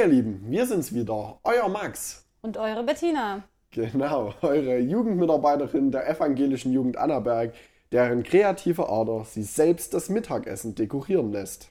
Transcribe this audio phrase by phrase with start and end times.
[0.00, 2.24] Ihr Lieben, wir sind's wieder, euer Max.
[2.40, 3.42] Und eure Bettina.
[3.70, 7.52] Genau, eure Jugendmitarbeiterin der evangelischen Jugend Annaberg,
[7.92, 11.70] deren kreative Ader sie selbst das Mittagessen dekorieren lässt.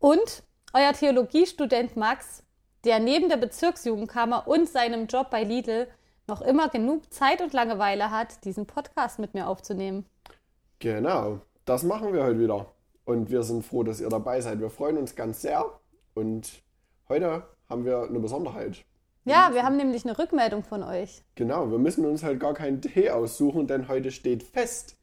[0.00, 0.42] Und
[0.72, 2.42] euer Theologiestudent Max,
[2.82, 5.86] der neben der Bezirksjugendkammer und seinem Job bei Lidl
[6.26, 10.06] noch immer genug Zeit und Langeweile hat, diesen Podcast mit mir aufzunehmen.
[10.80, 12.66] Genau, das machen wir heute wieder.
[13.04, 14.58] Und wir sind froh, dass ihr dabei seid.
[14.58, 15.64] Wir freuen uns ganz sehr.
[16.14, 16.64] Und
[17.08, 18.84] heute haben wir eine Besonderheit.
[19.24, 21.22] Ja, wir haben nämlich eine Rückmeldung von euch.
[21.34, 24.96] Genau, wir müssen uns halt gar keinen Tee aussuchen, denn heute steht fest,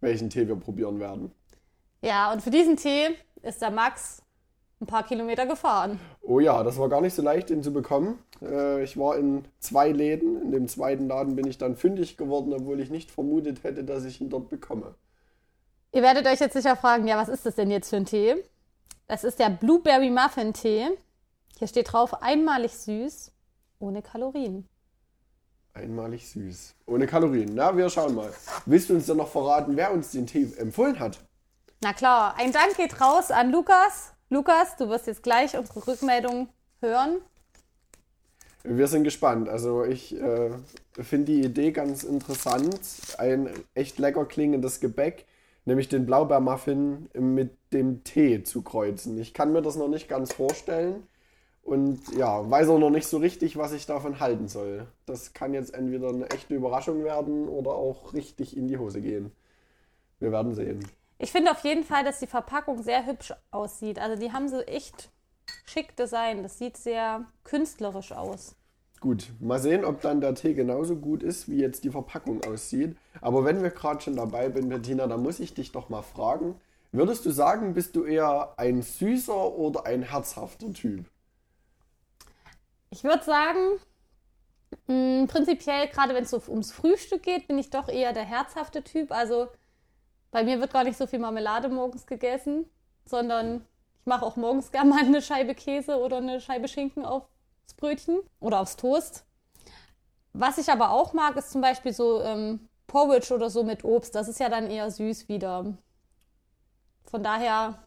[0.00, 1.32] welchen Tee wir probieren werden.
[2.02, 3.08] Ja, und für diesen Tee
[3.42, 4.22] ist der Max
[4.80, 5.98] ein paar Kilometer gefahren.
[6.20, 8.18] Oh ja, das war gar nicht so leicht, den zu bekommen.
[8.42, 10.42] Äh, ich war in zwei Läden.
[10.42, 14.04] In dem zweiten Laden bin ich dann fündig geworden, obwohl ich nicht vermutet hätte, dass
[14.04, 14.94] ich ihn dort bekomme.
[15.92, 18.36] Ihr werdet euch jetzt sicher fragen, ja, was ist das denn jetzt für ein Tee?
[19.06, 20.88] Das ist der Blueberry Muffin Tee.
[21.58, 23.32] Hier steht drauf, einmalig süß,
[23.78, 24.68] ohne Kalorien.
[25.74, 26.74] Einmalig süß.
[26.86, 27.54] Ohne Kalorien.
[27.54, 28.30] Na, wir schauen mal.
[28.66, 31.18] Willst du uns dann noch verraten, wer uns den Tee empfohlen hat?
[31.80, 34.12] Na klar, ein Dank geht raus an Lukas.
[34.28, 36.48] Lukas, du wirst jetzt gleich unsere Rückmeldung
[36.80, 37.18] hören.
[38.64, 39.48] Wir sind gespannt.
[39.48, 40.50] Also ich äh,
[41.00, 42.78] finde die Idee ganz interessant.
[43.18, 45.26] Ein echt lecker klingendes Gebäck,
[45.64, 49.18] nämlich den Blaubeermuffin mit dem Tee zu kreuzen.
[49.18, 51.06] Ich kann mir das noch nicht ganz vorstellen
[51.62, 54.86] und ja, weiß auch noch nicht so richtig, was ich davon halten soll.
[55.06, 59.32] Das kann jetzt entweder eine echte Überraschung werden oder auch richtig in die Hose gehen.
[60.18, 60.86] Wir werden sehen.
[61.18, 64.00] Ich finde auf jeden Fall, dass die Verpackung sehr hübsch aussieht.
[64.00, 65.10] Also die haben so echt
[65.64, 66.42] schick Design.
[66.42, 68.56] Das sieht sehr künstlerisch aus.
[69.00, 72.96] Gut, mal sehen, ob dann der Tee genauso gut ist, wie jetzt die Verpackung aussieht.
[73.20, 76.54] Aber wenn wir gerade schon dabei sind, Bettina, dann muss ich dich doch mal fragen.
[76.92, 81.06] Würdest du sagen, bist du eher ein süßer oder ein herzhafter Typ?
[82.92, 83.80] Ich würde sagen,
[84.86, 88.84] mh, prinzipiell, gerade wenn es so ums Frühstück geht, bin ich doch eher der herzhafte
[88.84, 89.12] Typ.
[89.12, 89.48] Also
[90.30, 92.66] bei mir wird gar nicht so viel Marmelade morgens gegessen,
[93.06, 93.66] sondern
[94.00, 98.20] ich mache auch morgens gerne mal eine Scheibe Käse oder eine Scheibe Schinken aufs Brötchen
[98.40, 99.24] oder aufs Toast.
[100.34, 104.14] Was ich aber auch mag, ist zum Beispiel so ähm, Porridge oder so mit Obst.
[104.14, 105.78] Das ist ja dann eher süß wieder.
[107.10, 107.86] Von daher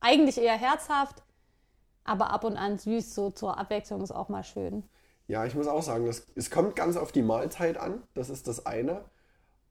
[0.00, 1.25] eigentlich eher herzhaft,
[2.06, 4.84] aber ab und an süß, so zur Abwechslung ist auch mal schön.
[5.28, 8.02] Ja, ich muss auch sagen, das, es kommt ganz auf die Mahlzeit an.
[8.14, 9.04] Das ist das eine.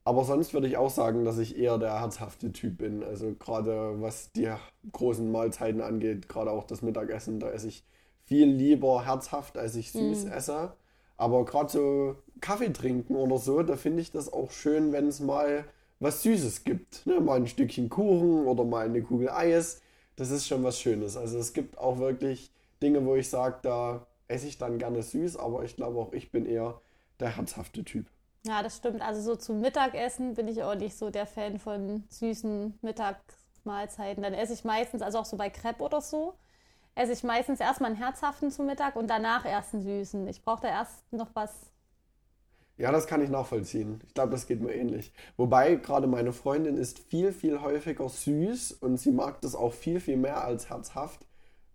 [0.04, 3.04] Aber sonst würde ich auch sagen, dass ich eher der herzhafte Typ bin.
[3.04, 4.52] Also gerade was die
[4.92, 7.84] großen Mahlzeiten angeht, gerade auch das Mittagessen, da esse ich
[8.24, 10.32] viel lieber herzhaft, als ich süß mm.
[10.32, 10.74] esse.
[11.18, 15.22] Aber gerade so Kaffee trinken oder so, da finde ich das auch schön, wenn es
[15.22, 15.66] mal
[16.00, 17.08] was Süßes gibt.
[17.08, 17.20] Ne?
[17.20, 19.82] Mal ein Stückchen Kuchen oder mal eine Kugel Eis
[20.16, 21.18] das ist schon was Schönes.
[21.18, 25.38] Also es gibt auch wirklich Dinge, wo ich sage, da esse ich dann gerne süß,
[25.38, 26.80] aber ich glaube auch ich bin eher
[27.20, 28.08] der herzhafte Typ.
[28.46, 29.02] Ja, das stimmt.
[29.02, 34.22] Also so zum Mittagessen bin ich auch nicht so der Fan von süßen Mittagsmahlzeiten.
[34.22, 36.36] Dann esse ich meistens, also auch so bei Crepe oder so,
[36.94, 40.28] esse ich meistens erstmal einen herzhaften zum Mittag und danach erst einen süßen.
[40.28, 41.72] Ich brauche da erst noch was
[42.78, 44.02] ja, das kann ich nachvollziehen.
[44.06, 45.14] Ich glaube, das geht mir ähnlich.
[45.38, 50.00] Wobei gerade meine Freundin ist viel, viel häufiger süß und sie mag das auch viel,
[50.00, 51.26] viel mehr als herzhaft.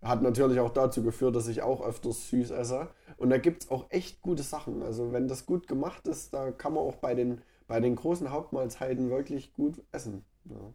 [0.03, 2.89] Hat natürlich auch dazu geführt, dass ich auch öfters süß esse.
[3.17, 4.81] Und da gibt es auch echt gute Sachen.
[4.83, 8.31] Also wenn das gut gemacht ist, da kann man auch bei den, bei den großen
[8.31, 10.23] Hauptmahlzeiten wirklich gut essen.
[10.45, 10.73] Ja.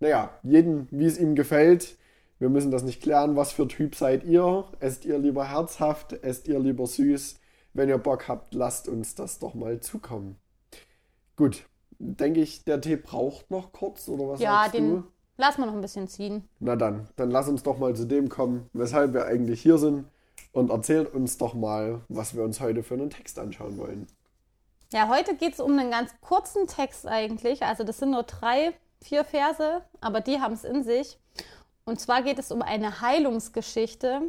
[0.00, 1.96] Naja, jeden, wie es ihm gefällt.
[2.38, 3.36] Wir müssen das nicht klären.
[3.36, 4.64] Was für Typ seid ihr?
[4.80, 6.12] Esst ihr lieber herzhaft?
[6.12, 7.38] Esst ihr lieber süß?
[7.76, 10.38] Wenn ihr Bock habt, lasst uns das doch mal zukommen.
[11.36, 11.66] Gut,
[11.98, 15.04] denke ich, der Tee braucht noch kurz, oder was ja, sagst den du?
[15.36, 16.48] lassen wir noch ein bisschen ziehen.
[16.58, 20.06] Na dann, dann lass uns doch mal zu dem kommen, weshalb wir eigentlich hier sind
[20.52, 24.06] und erzählt uns doch mal, was wir uns heute für einen Text anschauen wollen.
[24.90, 27.62] Ja, heute geht es um einen ganz kurzen Text eigentlich.
[27.62, 28.72] Also das sind nur drei,
[29.02, 31.18] vier Verse, aber die haben es in sich.
[31.84, 34.22] Und zwar geht es um eine Heilungsgeschichte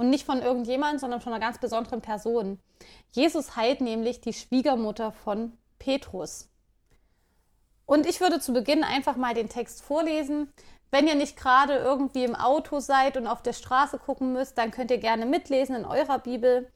[0.00, 2.58] und nicht von irgendjemand, sondern von einer ganz besonderen Person.
[3.12, 6.48] Jesus heilt nämlich die Schwiegermutter von Petrus.
[7.84, 10.50] Und ich würde zu Beginn einfach mal den Text vorlesen.
[10.90, 14.70] Wenn ihr nicht gerade irgendwie im Auto seid und auf der Straße gucken müsst, dann
[14.70, 16.72] könnt ihr gerne mitlesen in eurer Bibel.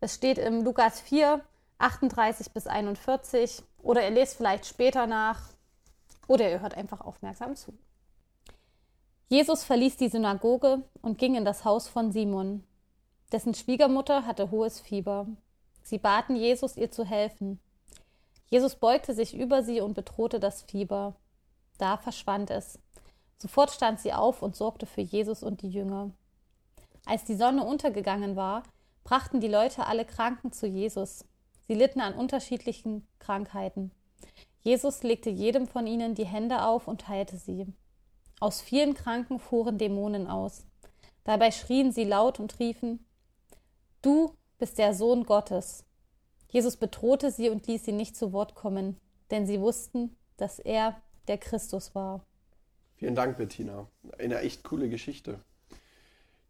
[0.00, 1.42] Es steht im Lukas 4,
[1.76, 3.62] 38 bis 41.
[3.82, 5.42] Oder ihr lest vielleicht später nach.
[6.26, 7.74] Oder ihr hört einfach aufmerksam zu.
[9.32, 12.64] Jesus verließ die Synagoge und ging in das Haus von Simon.
[13.32, 15.26] Dessen Schwiegermutter hatte hohes Fieber.
[15.82, 17.58] Sie baten Jesus, ihr zu helfen.
[18.50, 21.14] Jesus beugte sich über sie und bedrohte das Fieber.
[21.78, 22.78] Da verschwand es.
[23.38, 26.10] Sofort stand sie auf und sorgte für Jesus und die Jünger.
[27.06, 28.64] Als die Sonne untergegangen war,
[29.02, 31.24] brachten die Leute alle Kranken zu Jesus.
[31.66, 33.92] Sie litten an unterschiedlichen Krankheiten.
[34.60, 37.72] Jesus legte jedem von ihnen die Hände auf und heilte sie.
[38.42, 40.66] Aus vielen Kranken fuhren Dämonen aus.
[41.22, 43.06] Dabei schrien sie laut und riefen
[44.02, 45.84] Du bist der Sohn Gottes.
[46.48, 48.96] Jesus bedrohte sie und ließ sie nicht zu Wort kommen,
[49.30, 52.26] denn sie wussten, dass er der Christus war.
[52.96, 53.86] Vielen Dank, Bettina.
[54.18, 55.38] Eine echt coole Geschichte.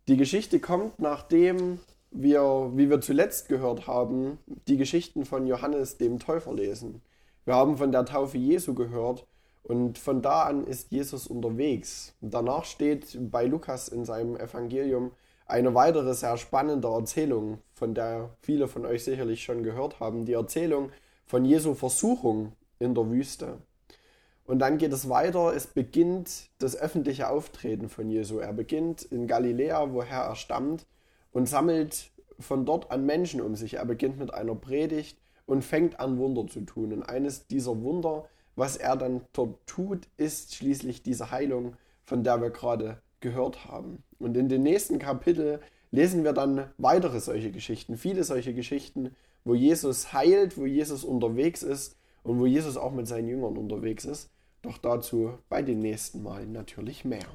[0.09, 1.79] Die Geschichte kommt, nachdem
[2.11, 7.03] wir, wie wir zuletzt gehört haben, die Geschichten von Johannes dem Täufer lesen.
[7.45, 9.27] Wir haben von der Taufe Jesu gehört
[9.63, 12.15] und von da an ist Jesus unterwegs.
[12.21, 15.13] Danach steht bei Lukas in seinem Evangelium
[15.47, 20.33] eine weitere sehr spannende Erzählung, von der viele von euch sicherlich schon gehört haben, die
[20.33, 20.91] Erzählung
[21.27, 23.59] von Jesu Versuchung in der Wüste.
[24.45, 28.39] Und dann geht es weiter, es beginnt das öffentliche Auftreten von Jesu.
[28.39, 30.87] Er beginnt in Galiläa, woher er stammt,
[31.33, 33.75] und sammelt von dort an Menschen um sich.
[33.75, 36.93] Er beginnt mit einer Predigt und fängt an, Wunder zu tun.
[36.93, 42.41] Und eines dieser Wunder, was er dann dort tut, ist schließlich diese Heilung, von der
[42.41, 44.03] wir gerade gehört haben.
[44.19, 45.61] Und in den nächsten Kapitel
[45.91, 49.15] lesen wir dann weitere solche Geschichten, viele solche Geschichten,
[49.45, 54.05] wo Jesus heilt, wo Jesus unterwegs ist und wo Jesus auch mit seinen Jüngern unterwegs
[54.05, 54.31] ist.
[54.63, 57.27] Doch dazu bei den nächsten Malen natürlich mehr.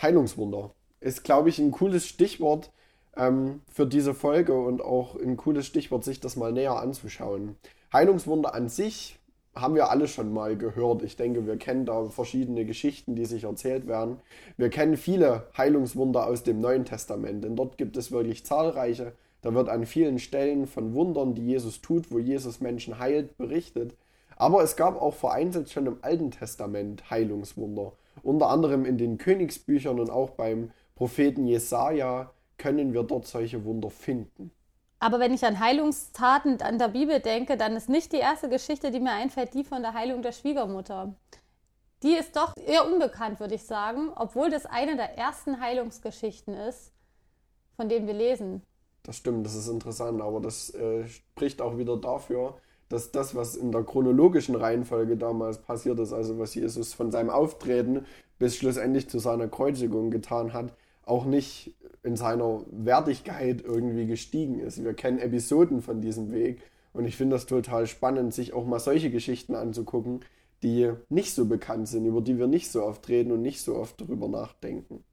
[0.00, 2.70] Heilungswunder ist, glaube ich, ein cooles Stichwort
[3.16, 7.56] ähm, für diese Folge und auch ein cooles Stichwort, sich das mal näher anzuschauen.
[7.92, 9.18] Heilungswunder an sich
[9.54, 11.02] haben wir alle schon mal gehört.
[11.02, 14.18] Ich denke, wir kennen da verschiedene Geschichten, die sich erzählt werden.
[14.56, 19.12] Wir kennen viele Heilungswunder aus dem Neuen Testament, denn dort gibt es wirklich zahlreiche.
[19.42, 23.96] Da wird an vielen Stellen von Wundern, die Jesus tut, wo Jesus Menschen heilt, berichtet.
[24.36, 27.92] Aber es gab auch vereinzelt schon im Alten Testament Heilungswunder.
[28.22, 33.90] Unter anderem in den Königsbüchern und auch beim Propheten Jesaja können wir dort solche Wunder
[33.90, 34.50] finden.
[35.00, 38.90] Aber wenn ich an Heilungstaten an der Bibel denke, dann ist nicht die erste Geschichte,
[38.90, 41.14] die mir einfällt, die von der Heilung der Schwiegermutter.
[42.02, 46.92] Die ist doch eher unbekannt, würde ich sagen, obwohl das eine der ersten Heilungsgeschichten ist,
[47.76, 48.62] von denen wir lesen.
[49.02, 52.58] Das stimmt, das ist interessant, aber das äh, spricht auch wieder dafür,
[52.90, 57.30] dass das, was in der chronologischen Reihenfolge damals passiert ist, also was Jesus von seinem
[57.30, 58.04] Auftreten
[58.38, 60.74] bis schlussendlich zu seiner Kreuzigung getan hat,
[61.04, 64.82] auch nicht in seiner Wertigkeit irgendwie gestiegen ist.
[64.82, 66.62] Wir kennen Episoden von diesem Weg
[66.92, 70.20] und ich finde das total spannend, sich auch mal solche Geschichten anzugucken,
[70.62, 73.76] die nicht so bekannt sind, über die wir nicht so oft reden und nicht so
[73.76, 75.04] oft darüber nachdenken.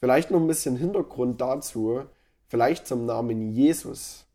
[0.00, 2.02] Vielleicht noch ein bisschen Hintergrund dazu,
[2.46, 4.26] vielleicht zum Namen Jesus.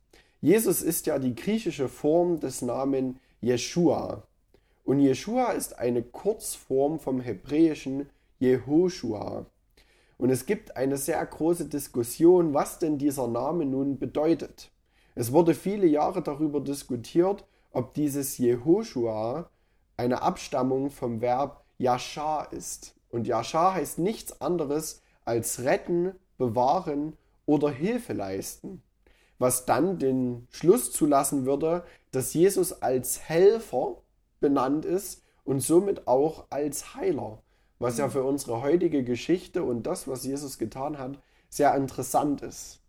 [0.41, 4.23] Jesus ist ja die griechische Form des Namen Jeshua.
[4.83, 8.09] Und Jeshua ist eine Kurzform vom hebräischen
[8.39, 9.45] Jehoshua.
[10.17, 14.71] Und es gibt eine sehr große Diskussion, was denn dieser Name nun bedeutet.
[15.15, 19.49] Es wurde viele Jahre darüber diskutiert, ob dieses Jehoshua
[19.97, 22.95] eine Abstammung vom Verb Yashar ist.
[23.09, 28.81] Und Yashar heißt nichts anderes als retten, bewahren oder Hilfe leisten
[29.43, 33.97] was dann den Schluss zulassen würde, dass Jesus als Helfer
[34.39, 37.42] benannt ist und somit auch als Heiler,
[37.83, 42.79] was ja für unsere heutige Geschichte und das, was Jesus getan hat, sehr interessant ist.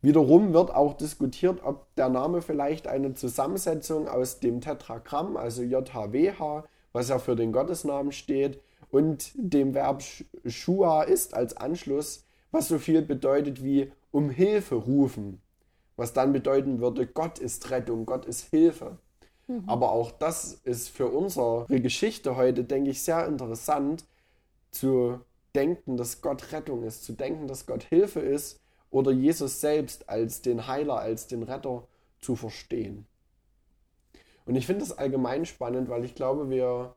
[0.00, 6.64] Wiederum wird auch diskutiert, ob der Name vielleicht eine Zusammensetzung aus dem Tetragramm, also JHWH,
[6.92, 8.60] was ja für den Gottesnamen steht,
[8.90, 10.02] und dem Verb
[10.46, 15.40] Shua ist als Anschluss, was so viel bedeutet wie um Hilfe rufen
[15.98, 18.98] was dann bedeuten würde, Gott ist Rettung, Gott ist Hilfe.
[19.48, 19.64] Mhm.
[19.66, 24.04] Aber auch das ist für unsere Geschichte heute, denke ich, sehr interessant
[24.70, 25.20] zu
[25.54, 30.42] denken, dass Gott Rettung ist, zu denken, dass Gott Hilfe ist oder Jesus selbst als
[30.42, 31.82] den Heiler, als den Retter
[32.20, 33.06] zu verstehen.
[34.46, 36.94] Und ich finde das allgemein spannend, weil ich glaube, wir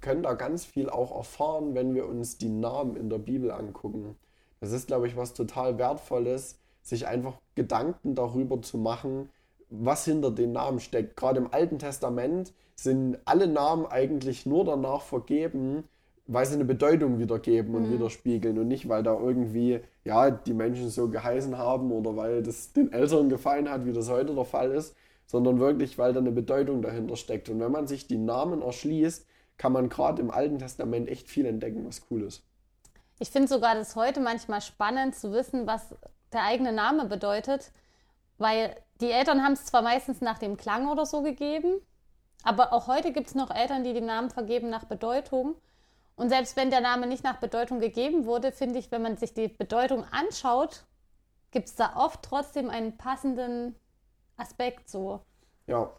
[0.00, 4.16] können da ganz viel auch erfahren, wenn wir uns die Namen in der Bibel angucken.
[4.60, 9.28] Das ist, glaube ich, was total Wertvolles, sich einfach Gedanken darüber zu machen,
[9.70, 11.16] was hinter den Namen steckt.
[11.16, 15.84] Gerade im Alten Testament sind alle Namen eigentlich nur danach vergeben,
[16.26, 17.94] weil sie eine Bedeutung wiedergeben und mhm.
[17.94, 22.72] widerspiegeln und nicht, weil da irgendwie, ja, die Menschen so geheißen haben oder weil das
[22.72, 24.94] den Eltern gefallen hat, wie das heute der Fall ist,
[25.26, 27.48] sondern wirklich, weil da eine Bedeutung dahinter steckt.
[27.48, 31.46] Und wenn man sich die Namen erschließt, kann man gerade im Alten Testament echt viel
[31.46, 32.42] entdecken, was cool ist.
[33.18, 35.94] Ich finde sogar das heute manchmal spannend zu wissen, was
[36.32, 37.70] der eigene Name bedeutet,
[38.38, 41.80] weil die Eltern haben es zwar meistens nach dem Klang oder so gegeben,
[42.42, 45.56] aber auch heute gibt es noch Eltern, die den Namen vergeben nach Bedeutung.
[46.16, 49.34] Und selbst wenn der Name nicht nach Bedeutung gegeben wurde, finde ich, wenn man sich
[49.34, 50.84] die Bedeutung anschaut,
[51.50, 53.74] gibt es da oft trotzdem einen passenden
[54.36, 55.20] Aspekt so.
[55.66, 55.90] Ja,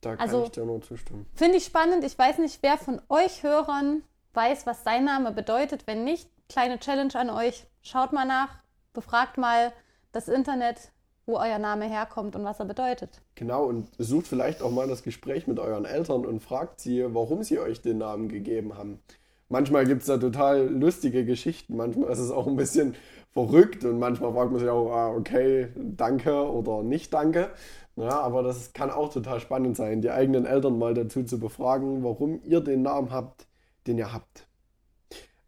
[0.00, 1.26] da kann Also- ich dir nur zustimmen.
[1.34, 2.02] Finde ich spannend.
[2.04, 4.02] Ich weiß nicht, wer von euch Hörern
[4.34, 5.86] weiß, was sein Name bedeutet.
[5.86, 7.66] Wenn nicht, kleine Challenge an euch.
[7.82, 8.58] Schaut mal nach,
[8.92, 9.72] befragt mal
[10.12, 10.92] das Internet,
[11.26, 13.20] wo euer Name herkommt und was er bedeutet.
[13.34, 17.42] Genau, und sucht vielleicht auch mal das Gespräch mit euren Eltern und fragt sie, warum
[17.42, 19.00] sie euch den Namen gegeben haben.
[19.48, 22.94] Manchmal gibt es da total lustige Geschichten, manchmal ist es auch ein bisschen
[23.30, 27.50] verrückt und manchmal fragt man sich auch, ah, okay, danke oder nicht danke.
[27.96, 32.04] Ja, aber das kann auch total spannend sein, die eigenen Eltern mal dazu zu befragen,
[32.04, 33.46] warum ihr den Namen habt,
[33.86, 34.46] den ihr habt.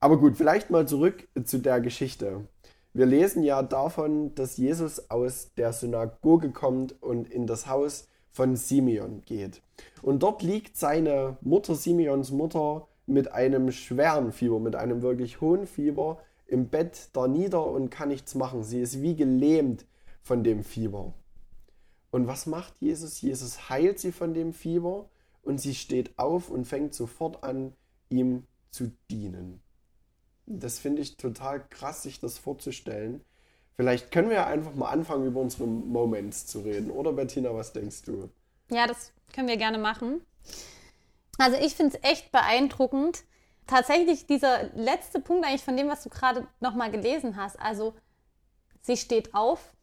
[0.00, 2.46] Aber gut, vielleicht mal zurück zu der Geschichte.
[2.98, 8.56] Wir lesen ja davon, dass Jesus aus der Synagoge kommt und in das Haus von
[8.56, 9.62] Simeon geht.
[10.02, 15.68] Und dort liegt seine Mutter, Simeons Mutter, mit einem schweren Fieber, mit einem wirklich hohen
[15.68, 18.64] Fieber im Bett da nieder und kann nichts machen.
[18.64, 19.86] Sie ist wie gelähmt
[20.20, 21.14] von dem Fieber.
[22.10, 23.20] Und was macht Jesus?
[23.20, 25.08] Jesus heilt sie von dem Fieber
[25.42, 27.74] und sie steht auf und fängt sofort an,
[28.08, 29.60] ihm zu dienen.
[30.50, 33.22] Das finde ich total krass, sich das vorzustellen.
[33.76, 36.90] Vielleicht können wir ja einfach mal anfangen, über unsere Moments zu reden.
[36.90, 38.30] Oder Bettina, was denkst du?
[38.70, 40.22] Ja, das können wir gerne machen.
[41.36, 43.24] Also ich finde es echt beeindruckend.
[43.66, 47.60] Tatsächlich dieser letzte Punkt eigentlich von dem, was du gerade nochmal gelesen hast.
[47.60, 47.94] Also
[48.80, 49.74] sie steht auf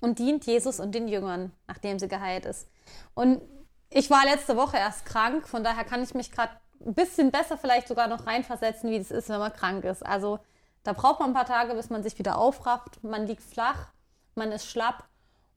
[0.00, 2.68] und dient Jesus und den Jüngern, nachdem sie geheilt ist.
[3.14, 3.42] Und
[3.90, 6.52] ich war letzte Woche erst krank, von daher kann ich mich gerade
[6.84, 10.04] ein bisschen besser vielleicht sogar noch reinversetzen, wie es ist, wenn man krank ist.
[10.04, 10.38] Also
[10.82, 13.02] da braucht man ein paar Tage, bis man sich wieder aufrafft.
[13.04, 13.92] Man liegt flach,
[14.34, 15.04] man ist schlapp.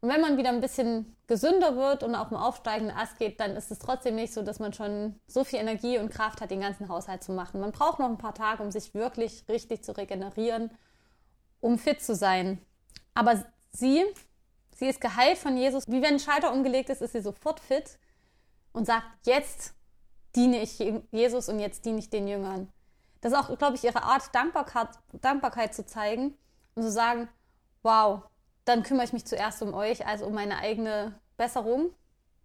[0.01, 3.55] Und wenn man wieder ein bisschen gesünder wird und auf dem aufsteigenden Ast geht, dann
[3.55, 6.62] ist es trotzdem nicht so, dass man schon so viel Energie und Kraft hat, den
[6.62, 7.60] ganzen Haushalt zu machen.
[7.60, 10.70] Man braucht noch ein paar Tage, um sich wirklich richtig zu regenerieren,
[11.60, 12.62] um fit zu sein.
[13.15, 14.03] Aber sie,
[14.75, 15.86] sie ist geheilt von Jesus.
[15.88, 17.98] Wie wenn ein Schalter umgelegt ist, ist sie sofort fit
[18.74, 19.75] und sagt, jetzt
[20.36, 22.68] diene ich Jesus und jetzt diene ich den Jüngern.
[23.22, 24.89] Das ist auch, glaube ich, ihre Art, Dankbarkeit,
[25.22, 26.36] Dankbarkeit zu zeigen
[26.75, 27.27] und zu sagen,
[27.82, 28.22] wow,
[28.65, 31.92] dann kümmere ich mich zuerst um euch, also um meine eigene Besserung.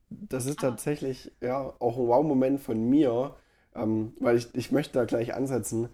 [0.08, 3.36] Das ist tatsächlich ja auch ein Wow-Moment von mir,
[3.74, 5.88] ähm, weil ich, ich möchte da gleich ansetzen.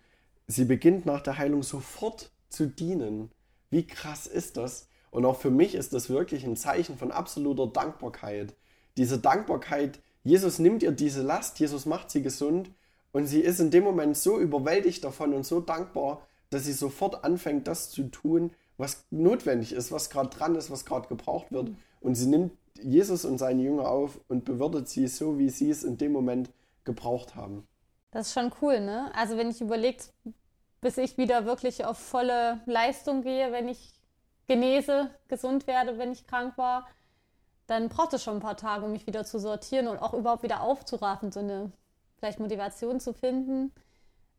[0.47, 3.31] Sie beginnt nach der Heilung sofort zu dienen.
[3.71, 4.89] Wie krass ist das?
[5.11, 8.55] Und auch für mich ist das wirklich ein Zeichen von absoluter Dankbarkeit.
[8.97, 12.69] Diese Dankbarkeit, Jesus nimmt ihr diese Last, Jesus macht sie gesund
[13.13, 17.23] und sie ist in dem Moment so überwältigt davon und so dankbar, dass sie sofort
[17.23, 21.71] anfängt, das zu tun, was notwendig ist, was gerade dran ist, was gerade gebraucht wird.
[22.01, 22.51] Und sie nimmt
[22.83, 26.51] Jesus und seine Jünger auf und bewirtet sie so, wie sie es in dem Moment
[26.83, 27.65] gebraucht haben.
[28.11, 29.13] Das ist schon cool, ne?
[29.15, 30.03] Also wenn ich überlege,
[30.81, 33.93] bis ich wieder wirklich auf volle Leistung gehe, wenn ich
[34.49, 36.89] genese, gesund werde, wenn ich krank war,
[37.67, 40.43] dann braucht es schon ein paar Tage, um mich wieder zu sortieren und auch überhaupt
[40.43, 41.73] wieder aufzuraffen, so eine
[42.19, 43.73] vielleicht Motivation zu finden.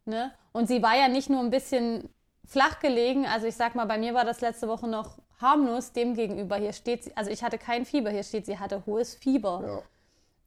[0.06, 0.32] Ne?
[0.54, 2.10] Und sie war ja nicht nur ein bisschen
[2.46, 6.16] flach gelegen, also ich sag mal, bei mir war das letzte Woche noch harmlos dem
[6.16, 6.56] gegenüber.
[6.56, 9.64] Hier steht sie, also ich hatte kein Fieber, hier steht, sie hatte hohes Fieber.
[9.66, 9.82] Ja.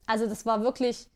[0.07, 1.09] Also das war wirklich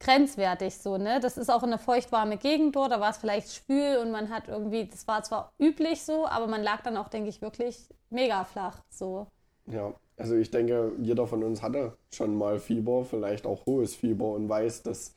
[0.00, 1.20] grenzwertig so, ne?
[1.20, 4.48] Das ist auch eine feuchtwarme Gegend dort, da war es vielleicht schwül und man hat
[4.48, 8.44] irgendwie, das war zwar üblich so, aber man lag dann auch, denke ich, wirklich mega
[8.44, 9.26] flach so.
[9.66, 14.32] Ja, also ich denke, jeder von uns hatte schon mal Fieber, vielleicht auch hohes Fieber
[14.32, 15.14] und weiß, dass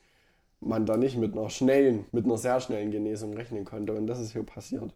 [0.60, 3.92] man da nicht mit einer schnellen, mit einer sehr schnellen Genesung rechnen konnte.
[3.92, 4.92] Und das ist hier passiert.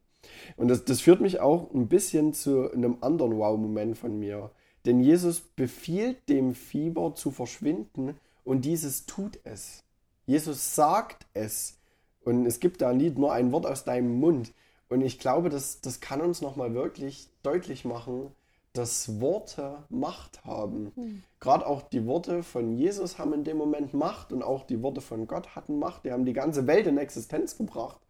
[0.57, 4.51] Und das, das führt mich auch ein bisschen zu einem anderen Wow-Moment von mir.
[4.85, 9.85] Denn Jesus befiehlt dem Fieber zu verschwinden und dieses tut es.
[10.27, 11.79] Jesus sagt es.
[12.25, 14.53] Und es gibt da nicht nur ein Wort aus deinem Mund.
[14.89, 18.31] Und ich glaube, das, das kann uns nochmal wirklich deutlich machen,
[18.73, 20.93] dass Worte Macht haben.
[20.95, 21.23] Hm.
[21.41, 25.01] Gerade auch die Worte von Jesus haben in dem Moment Macht und auch die Worte
[25.01, 26.05] von Gott hatten Macht.
[26.05, 28.01] Die haben die ganze Welt in Existenz gebracht.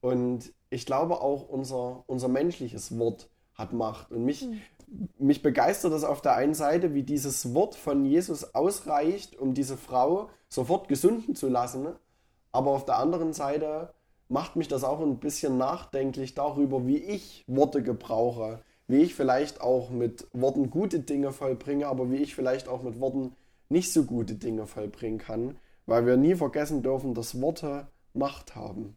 [0.00, 4.10] Und ich glaube auch unser, unser menschliches Wort hat Macht.
[4.10, 4.46] Und mich,
[5.18, 9.76] mich begeistert das auf der einen Seite, wie dieses Wort von Jesus ausreicht, um diese
[9.76, 11.88] Frau sofort gesunden zu lassen.
[12.50, 13.92] Aber auf der anderen Seite
[14.28, 18.62] macht mich das auch ein bisschen nachdenklich darüber, wie ich Worte gebrauche.
[18.92, 23.00] Wie ich vielleicht auch mit Worten gute Dinge vollbringe, aber wie ich vielleicht auch mit
[23.00, 23.34] Worten
[23.70, 25.56] nicht so gute Dinge vollbringen kann.
[25.86, 28.94] Weil wir nie vergessen dürfen, dass Worte Macht haben.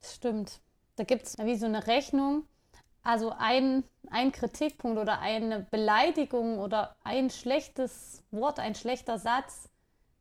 [0.00, 0.62] Das stimmt.
[0.96, 2.44] Da gibt es wie so eine Rechnung.
[3.02, 9.68] Also ein, ein Kritikpunkt oder eine Beleidigung oder ein schlechtes Wort, ein schlechter Satz,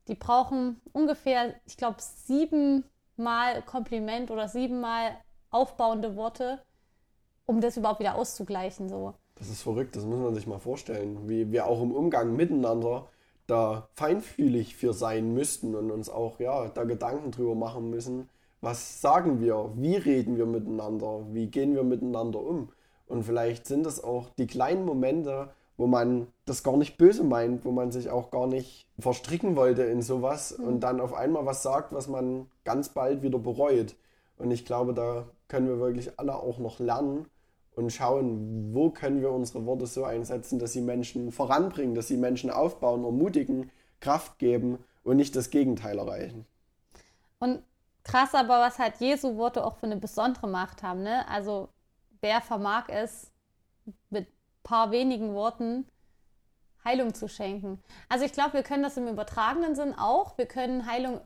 [0.10, 5.16] die brauchen ungefähr, ich glaube, siebenmal Kompliment oder siebenmal
[5.50, 6.62] aufbauende Worte,
[7.46, 8.90] um das überhaupt wieder auszugleichen.
[8.90, 9.14] So.
[9.36, 13.08] Das ist verrückt, das muss man sich mal vorstellen, wie wir auch im Umgang miteinander
[13.48, 18.30] da feinfühlig für sein müssten und uns auch ja, da Gedanken drüber machen müssen,
[18.62, 22.70] was sagen wir, wie reden wir miteinander, wie gehen wir miteinander um.
[23.08, 27.66] Und vielleicht sind es auch die kleinen Momente, wo man das gar nicht böse meint,
[27.66, 30.68] wo man sich auch gar nicht verstricken wollte in sowas mhm.
[30.68, 33.96] und dann auf einmal was sagt, was man ganz bald wieder bereut.
[34.38, 37.26] Und ich glaube, da können wir wirklich alle auch noch lernen
[37.76, 42.18] und schauen, wo können wir unsere Worte so einsetzen, dass sie Menschen voranbringen, dass sie
[42.18, 46.46] Menschen aufbauen, ermutigen, Kraft geben und nicht das Gegenteil erreichen.
[47.40, 47.64] Und
[48.04, 51.04] krass aber, was halt Jesu Worte auch für eine besondere Macht haben.
[51.04, 51.28] Ne?
[51.28, 51.70] Also
[52.22, 53.32] wer vermag es,
[54.10, 54.28] mit
[54.64, 55.86] paar wenigen Worten
[56.86, 57.82] Heilung zu schenken.
[58.10, 60.38] Also ich glaube, wir können das im übertragenen Sinn auch.
[60.38, 61.22] Wir können Heilung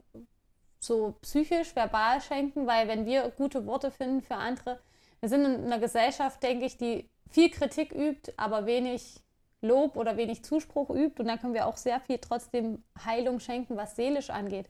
[0.80, 4.80] so psychisch, verbal schenken, weil wenn wir gute Worte finden für andere,
[5.20, 9.22] wir sind in einer Gesellschaft, denke ich, die viel Kritik übt, aber wenig
[9.62, 11.22] Lob oder wenig Zuspruch übt.
[11.22, 14.70] Und dann können wir auch sehr viel trotzdem Heilung schenken, was seelisch angeht.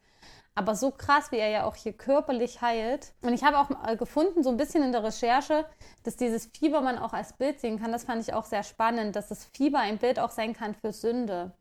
[0.56, 3.14] Aber so krass, wie er ja auch hier körperlich heilt.
[3.22, 5.66] Und ich habe auch gefunden, so ein bisschen in der Recherche,
[6.04, 7.92] dass dieses Fieber man auch als Bild sehen kann.
[7.92, 10.94] Das fand ich auch sehr spannend, dass das Fieber ein Bild auch sein kann für
[10.94, 11.52] Sünde.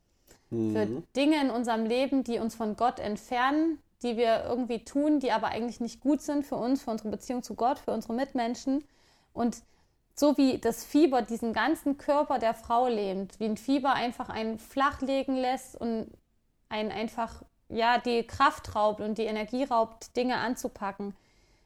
[0.50, 0.72] Mhm.
[0.72, 5.32] Für Dinge in unserem Leben, die uns von Gott entfernen, die wir irgendwie tun, die
[5.32, 8.84] aber eigentlich nicht gut sind für uns, für unsere Beziehung zu Gott, für unsere Mitmenschen.
[9.32, 9.62] Und
[10.14, 14.58] so wie das Fieber diesen ganzen Körper der Frau lähmt, wie ein Fieber einfach einen
[14.58, 16.10] flach legen lässt und
[16.68, 21.14] einen einfach ja die Kraft raubt und die Energie raubt, Dinge anzupacken.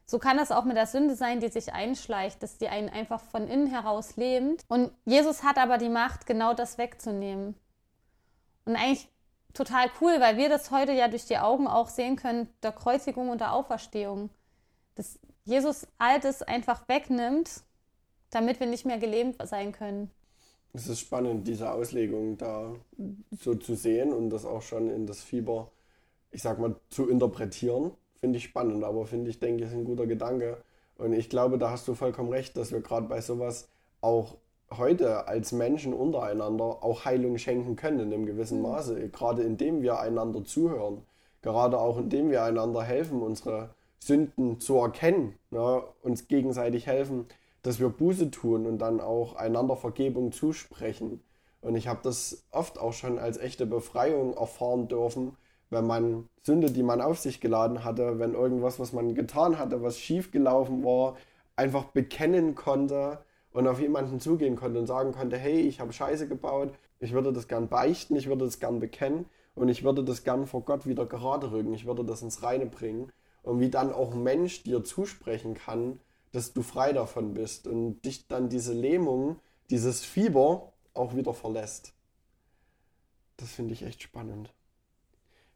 [0.06, 3.20] So kann das auch mit der Sünde sein, die sich einschleicht, dass die einen einfach
[3.20, 4.64] von innen heraus lähmt.
[4.66, 7.54] Und Jesus hat aber die Macht, genau das wegzunehmen.
[8.64, 9.08] Und eigentlich
[9.54, 13.28] total cool, weil wir das heute ja durch die Augen auch sehen können, der Kreuzigung
[13.28, 14.30] und der Auferstehung.
[14.94, 17.62] Dass Jesus all das einfach wegnimmt,
[18.30, 20.10] damit wir nicht mehr gelähmt sein können.
[20.72, 22.74] Es ist spannend, diese Auslegung da
[23.40, 25.72] so zu sehen und das auch schon in das Fieber,
[26.30, 27.92] ich sag mal, zu interpretieren.
[28.20, 30.62] Finde ich spannend, aber finde ich, denke ich, ist ein guter Gedanke.
[30.96, 33.68] Und ich glaube, da hast du vollkommen recht, dass wir gerade bei sowas
[34.00, 34.36] auch
[34.76, 38.64] heute als Menschen untereinander auch Heilung schenken können in einem gewissen mhm.
[38.64, 41.02] Maße, gerade indem wir einander zuhören,
[41.42, 47.26] gerade auch indem wir einander helfen, unsere Sünden zu erkennen, ja, uns gegenseitig helfen,
[47.62, 51.22] dass wir Buße tun und dann auch einander Vergebung zusprechen.
[51.60, 55.36] Und ich habe das oft auch schon als echte Befreiung erfahren dürfen,
[55.68, 59.82] wenn man Sünde, die man auf sich geladen hatte, wenn irgendwas, was man getan hatte,
[59.82, 61.16] was schiefgelaufen war,
[61.56, 63.18] einfach bekennen konnte
[63.52, 67.32] und auf jemanden zugehen konnte und sagen konnte, hey, ich habe Scheiße gebaut, ich würde
[67.32, 70.86] das gern beichten, ich würde das gern bekennen und ich würde das gern vor Gott
[70.86, 73.10] wieder gerade rücken, ich würde das ins Reine bringen.
[73.42, 75.98] Und wie dann auch ein Mensch dir zusprechen kann,
[76.32, 81.94] dass du frei davon bist und dich dann diese Lähmung, dieses Fieber auch wieder verlässt.
[83.38, 84.52] Das finde ich echt spannend.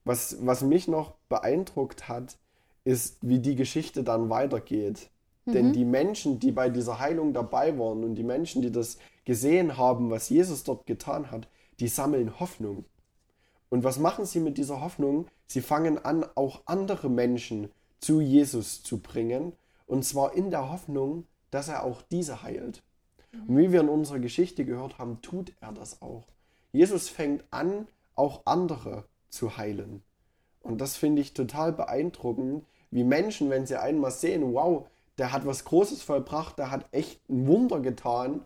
[0.04, 2.38] Was, was mich noch beeindruckt hat,
[2.84, 5.10] ist, wie die Geschichte dann weitergeht.
[5.46, 5.72] Denn mhm.
[5.72, 10.10] die Menschen, die bei dieser Heilung dabei waren und die Menschen, die das gesehen haben,
[10.10, 11.48] was Jesus dort getan hat,
[11.80, 12.84] die sammeln Hoffnung.
[13.68, 15.26] Und was machen sie mit dieser Hoffnung?
[15.46, 19.52] Sie fangen an, auch andere Menschen zu Jesus zu bringen.
[19.86, 22.82] Und zwar in der Hoffnung, dass er auch diese heilt.
[23.32, 23.48] Mhm.
[23.48, 26.24] Und wie wir in unserer Geschichte gehört haben, tut er das auch.
[26.72, 30.02] Jesus fängt an, auch andere zu heilen.
[30.60, 34.86] Und das finde ich total beeindruckend, wie Menschen, wenn sie einmal sehen, wow,
[35.18, 38.42] der hat was Großes vollbracht, der hat echt ein Wunder getan,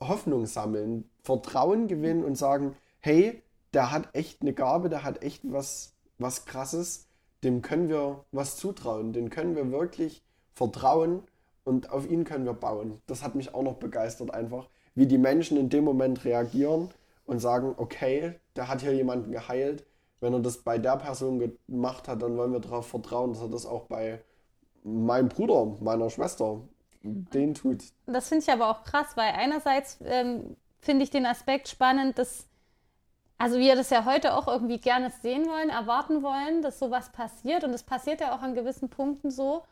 [0.00, 5.40] Hoffnung sammeln, Vertrauen gewinnen und sagen, hey, der hat echt eine Gabe, der hat echt
[5.44, 7.06] was, was Krasses,
[7.44, 11.22] dem können wir was zutrauen, dem können wir wirklich vertrauen
[11.64, 13.00] und auf ihn können wir bauen.
[13.06, 16.90] Das hat mich auch noch begeistert einfach, wie die Menschen in dem Moment reagieren
[17.24, 19.84] und sagen, okay, der hat hier jemanden geheilt.
[20.20, 23.48] Wenn er das bei der Person gemacht hat, dann wollen wir darauf vertrauen, dass er
[23.48, 24.22] das auch bei
[24.82, 26.60] mein Bruder, meiner Schwester,
[27.02, 27.84] den tut.
[28.06, 32.46] Das finde ich aber auch krass, weil einerseits ähm, finde ich den Aspekt spannend, dass,
[33.38, 37.64] also wir das ja heute auch irgendwie gerne sehen wollen, erwarten wollen, dass sowas passiert
[37.64, 39.62] und es passiert ja auch an gewissen Punkten so.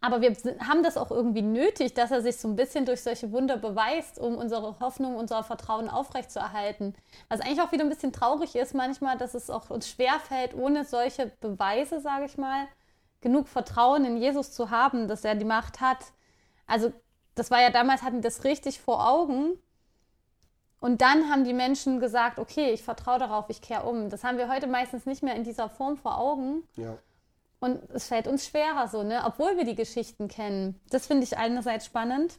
[0.00, 0.30] Aber wir
[0.68, 4.18] haben das auch irgendwie nötig, dass er sich so ein bisschen durch solche Wunder beweist,
[4.18, 6.94] um unsere Hoffnung, unser Vertrauen aufrechtzuerhalten.
[7.28, 10.84] Was eigentlich auch wieder ein bisschen traurig ist manchmal, dass es auch uns schwerfällt, ohne
[10.84, 12.68] solche Beweise, sage ich mal,
[13.26, 15.98] genug Vertrauen in Jesus zu haben, dass er die Macht hat.
[16.68, 16.92] Also
[17.34, 19.58] das war ja damals, hatten das richtig vor Augen.
[20.78, 24.10] Und dann haben die Menschen gesagt, okay, ich vertraue darauf, ich kehre um.
[24.10, 26.62] Das haben wir heute meistens nicht mehr in dieser Form vor Augen.
[26.76, 26.98] Ja.
[27.58, 29.20] Und es fällt uns schwerer so, ne?
[29.26, 30.78] obwohl wir die Geschichten kennen.
[30.90, 32.38] Das finde ich einerseits spannend.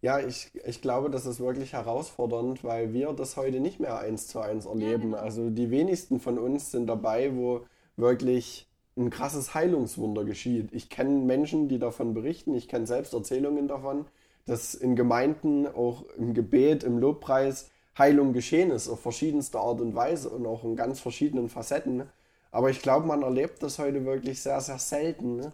[0.00, 4.26] Ja, ich, ich glaube, das ist wirklich herausfordernd, weil wir das heute nicht mehr eins
[4.26, 5.12] zu eins erleben.
[5.12, 5.18] genau.
[5.18, 8.67] Also die wenigsten von uns sind dabei, wo wirklich
[8.98, 10.72] ein krasses Heilungswunder geschieht.
[10.72, 14.06] Ich kenne Menschen, die davon berichten, ich kenne selbst Erzählungen davon,
[14.46, 19.94] dass in Gemeinden, auch im Gebet, im Lobpreis Heilung geschehen ist, auf verschiedenste Art und
[19.94, 22.04] Weise und auch in ganz verschiedenen Facetten.
[22.50, 25.36] Aber ich glaube, man erlebt das heute wirklich sehr, sehr selten.
[25.36, 25.52] Ne?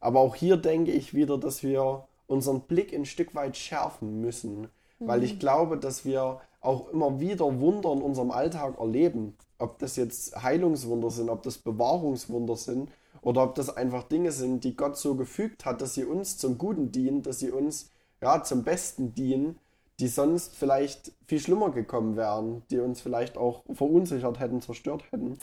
[0.00, 4.68] Aber auch hier denke ich wieder, dass wir unseren Blick ein Stück weit schärfen müssen,
[5.00, 9.36] weil ich glaube, dass wir auch immer wieder Wunder in unserem Alltag erleben.
[9.58, 12.90] Ob das jetzt Heilungswunder sind, ob das Bewahrungswunder sind
[13.22, 16.58] oder ob das einfach Dinge sind, die Gott so gefügt hat, dass sie uns zum
[16.58, 17.90] Guten dienen, dass sie uns
[18.20, 19.58] ja zum Besten dienen,
[20.00, 25.38] die sonst vielleicht viel schlimmer gekommen wären, die uns vielleicht auch verunsichert hätten, zerstört hätten.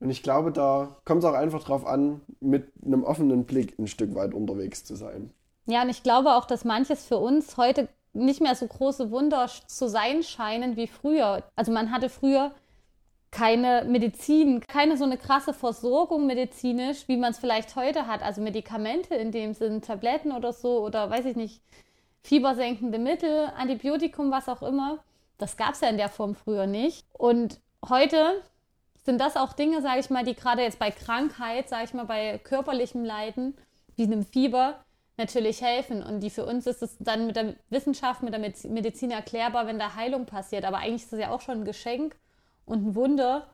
[0.00, 3.86] Und ich glaube, da kommt es auch einfach drauf an, mit einem offenen Blick ein
[3.86, 5.32] Stück weit unterwegs zu sein.
[5.66, 9.48] Ja, und ich glaube auch, dass manches für uns heute nicht mehr so große Wunder
[9.66, 11.42] zu sein scheinen wie früher.
[11.56, 12.52] Also man hatte früher
[13.30, 18.22] keine Medizin, keine so eine krasse Versorgung medizinisch, wie man es vielleicht heute hat.
[18.22, 21.60] Also Medikamente in dem Sinn, Tabletten oder so oder weiß ich nicht,
[22.22, 24.98] fiebersenkende Mittel, Antibiotikum, was auch immer.
[25.36, 27.04] Das gab es ja in der Form früher nicht.
[27.12, 28.40] Und heute
[29.04, 32.06] sind das auch Dinge, sage ich mal, die gerade jetzt bei Krankheit, sage ich mal,
[32.06, 33.56] bei körperlichem Leiden,
[33.96, 34.78] wie einem Fieber,
[35.16, 36.02] natürlich helfen.
[36.02, 39.78] Und die für uns ist es dann mit der Wissenschaft, mit der Medizin erklärbar, wenn
[39.78, 40.64] da Heilung passiert.
[40.64, 42.16] Aber eigentlich ist es ja auch schon ein Geschenk
[42.64, 43.48] und ein Wunder,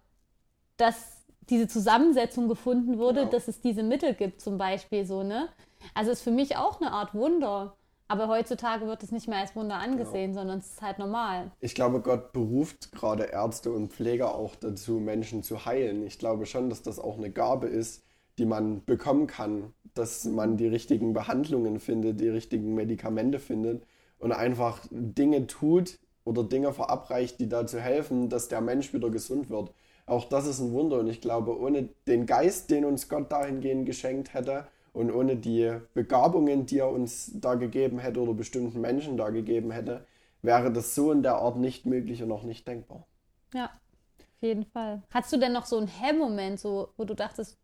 [0.77, 1.19] dass
[1.49, 3.33] diese Zusammensetzung gefunden wurde, Genau.
[3.33, 5.49] dass es diese Mittel gibt, zum Beispiel so, ne?
[5.95, 7.77] Also ist für mich auch eine Art Wunder.
[8.07, 11.53] Aber heutzutage wird es nicht mehr als Wunder angesehen, sondern es ist halt normal.
[11.61, 16.05] Ich glaube, Gott beruft gerade Ärzte und Pfleger auch dazu, Menschen zu heilen.
[16.05, 18.03] Ich glaube schon, dass das auch eine Gabe ist,
[18.41, 23.85] die man bekommen kann, dass man die richtigen Behandlungen findet, die richtigen Medikamente findet
[24.19, 29.51] und einfach Dinge tut oder Dinge verabreicht, die dazu helfen, dass der Mensch wieder gesund
[29.51, 29.73] wird.
[30.07, 33.85] Auch das ist ein Wunder und ich glaube, ohne den Geist, den uns Gott dahingehend
[33.85, 39.19] geschenkt hätte und ohne die Begabungen, die er uns da gegeben hätte oder bestimmten Menschen
[39.19, 40.07] da gegeben hätte,
[40.41, 43.07] wäre das so in der Art nicht möglich und auch nicht denkbar.
[43.53, 45.03] Ja, auf jeden Fall.
[45.11, 47.60] Hattest du denn noch so einen Hemmmoment, so, wo du dachtest,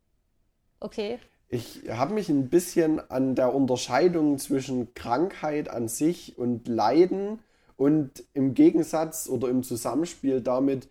[0.81, 7.39] okay, Ich habe mich ein bisschen an der Unterscheidung zwischen Krankheit an sich und Leiden
[7.77, 10.89] und im Gegensatz oder im Zusammenspiel damit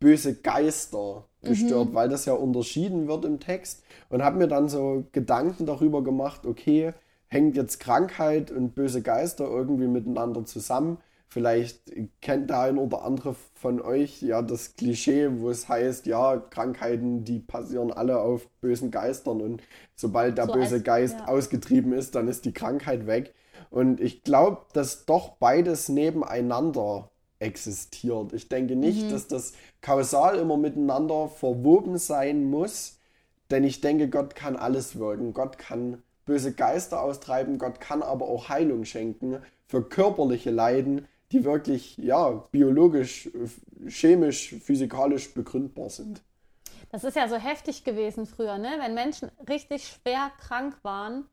[0.00, 3.82] böse Geister gestört, weil das ja unterschieden wird im Text.
[4.08, 6.94] Und habe mir dann so Gedanken darüber gemacht, okay,
[7.26, 10.98] hängt jetzt Krankheit und böse Geister irgendwie miteinander zusammen?
[11.30, 16.38] Vielleicht kennt der ein oder andere von euch ja das Klischee, wo es heißt, ja,
[16.38, 19.62] Krankheiten, die passieren alle auf bösen Geistern und
[19.94, 21.26] sobald der So böse als- Geist ja.
[21.28, 23.34] ausgetrieben ist, dann ist die Krankheit weg.
[23.70, 27.10] Und ich glaube, dass doch beides nebeneinander
[27.40, 28.32] existiert.
[28.32, 32.98] Ich denke nicht, dass das kausal immer miteinander verwoben sein muss,
[33.50, 35.34] denn ich denke, Gott kann alles wirken.
[35.34, 41.44] Gott kann böse Geister austreiben, Gott kann aber auch Heilung schenken für körperliche Leiden, die
[41.44, 43.30] wirklich ja biologisch,
[43.88, 46.22] chemisch, physikalisch begründbar sind.
[46.90, 48.78] das ist ja so heftig gewesen früher, ne?
[48.80, 51.26] Wenn Menschen richtig schwer krank waren,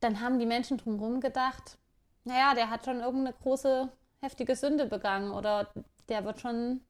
[0.00, 1.78] dann haben die Menschen drumherum gedacht,
[2.24, 5.68] naja, der hat schon irgendeine große, heftige Sünde begangen oder
[6.08, 6.80] der wird schon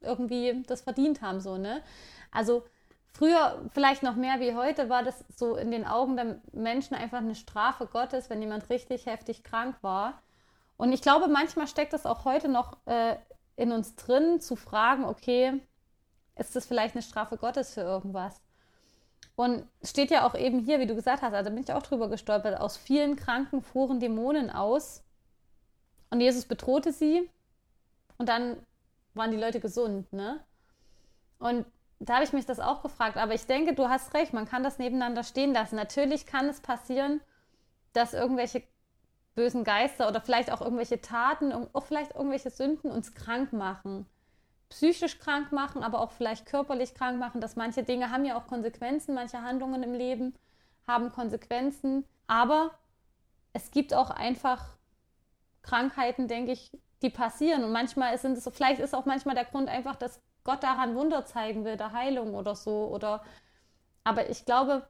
[0.00, 1.82] irgendwie das verdient haben, so, ne?
[2.30, 2.64] Also
[3.12, 7.18] früher, vielleicht noch mehr wie heute, war das so in den Augen der Menschen einfach
[7.18, 10.22] eine Strafe Gottes, wenn jemand richtig heftig krank war.
[10.76, 13.16] Und ich glaube, manchmal steckt das auch heute noch äh,
[13.56, 15.60] in uns drin, zu fragen, okay,
[16.36, 18.40] ist das vielleicht eine Strafe Gottes für irgendwas?
[19.34, 22.08] Und steht ja auch eben hier, wie du gesagt hast, also bin ich auch drüber
[22.08, 25.02] gestolpert, aus vielen Kranken fuhren Dämonen aus
[26.10, 27.28] und Jesus bedrohte sie
[28.18, 28.56] und dann
[29.14, 30.40] waren die Leute gesund, ne?
[31.38, 31.66] Und
[31.98, 34.62] da habe ich mich das auch gefragt, aber ich denke, du hast recht, man kann
[34.62, 35.76] das nebeneinander stehen lassen.
[35.76, 37.20] Natürlich kann es passieren,
[37.92, 38.62] dass irgendwelche
[39.36, 44.06] bösen Geister oder vielleicht auch irgendwelche Taten, auch vielleicht irgendwelche Sünden uns krank machen.
[44.70, 48.48] Psychisch krank machen, aber auch vielleicht körperlich krank machen, dass manche Dinge haben ja auch
[48.48, 50.34] Konsequenzen, manche Handlungen im Leben
[50.88, 52.72] haben Konsequenzen, aber
[53.52, 54.76] es gibt auch einfach
[55.62, 56.72] Krankheiten, denke ich,
[57.02, 57.64] die passieren.
[57.64, 61.26] Und manchmal sind es, vielleicht ist auch manchmal der Grund einfach, dass Gott daran Wunder
[61.26, 63.22] zeigen will, der Heilung oder so oder,
[64.04, 64.88] aber ich glaube,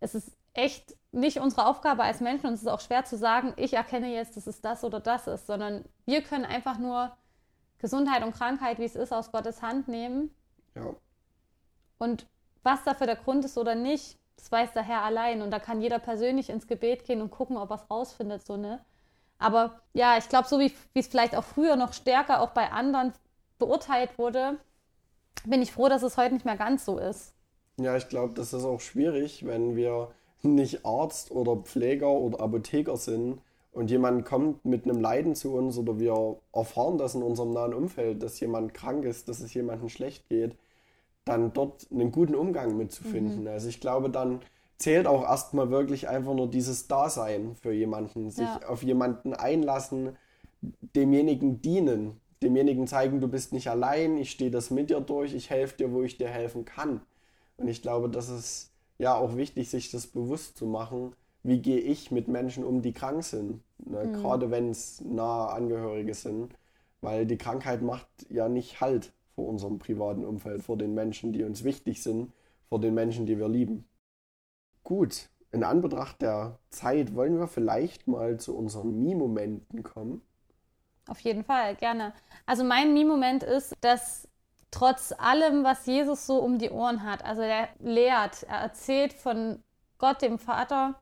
[0.00, 3.52] es ist echt nicht unsere Aufgabe als Menschen und es ist auch schwer zu sagen,
[3.56, 7.14] ich erkenne jetzt, dass es das oder das ist, sondern wir können einfach nur
[7.78, 10.34] Gesundheit und Krankheit, wie es ist, aus Gottes Hand nehmen.
[10.74, 10.94] Ja.
[11.98, 12.26] Und
[12.62, 15.42] was dafür der Grund ist oder nicht, das weiß der Herr allein.
[15.42, 18.56] Und da kann jeder persönlich ins Gebet gehen und gucken, ob er es rausfindet, so,
[18.56, 18.84] ne?
[19.38, 23.12] Aber ja, ich glaube, so wie es vielleicht auch früher noch stärker auch bei anderen
[23.58, 24.58] beurteilt wurde,
[25.44, 27.34] bin ich froh, dass es heute nicht mehr ganz so ist.
[27.76, 30.12] Ja, ich glaube, das ist auch schwierig, wenn wir
[30.44, 33.40] nicht Arzt oder Pfleger oder Apotheker sind
[33.72, 37.74] und jemand kommt mit einem Leiden zu uns oder wir erfahren das in unserem nahen
[37.74, 40.56] Umfeld, dass jemand krank ist, dass es jemandem schlecht geht,
[41.24, 43.42] dann dort einen guten Umgang mitzufinden.
[43.42, 43.48] Mhm.
[43.48, 44.40] Also ich glaube, dann
[44.76, 48.68] zählt auch erstmal wirklich einfach nur dieses Dasein für jemanden, sich ja.
[48.68, 50.16] auf jemanden einlassen,
[50.60, 55.50] demjenigen dienen, demjenigen zeigen, du bist nicht allein, ich stehe das mit dir durch, ich
[55.50, 57.00] helfe dir, wo ich dir helfen kann.
[57.56, 58.71] Und ich glaube, das ist
[59.02, 62.92] ja auch wichtig, sich das bewusst zu machen, wie gehe ich mit Menschen um, die
[62.92, 64.04] krank sind, ne?
[64.04, 64.12] mhm.
[64.12, 66.54] gerade wenn es nahe Angehörige sind,
[67.00, 71.42] weil die Krankheit macht ja nicht Halt vor unserem privaten Umfeld, vor den Menschen, die
[71.42, 72.32] uns wichtig sind,
[72.68, 73.86] vor den Menschen, die wir lieben.
[74.84, 80.22] Gut, in Anbetracht der Zeit wollen wir vielleicht mal zu unseren Mie-Momenten kommen.
[81.08, 82.12] Auf jeden Fall, gerne.
[82.46, 84.28] Also mein Mie-Moment ist, dass
[84.72, 89.62] trotz allem, was Jesus so um die Ohren hat, also er lehrt, er erzählt von
[89.98, 90.94] Gott, dem Vater,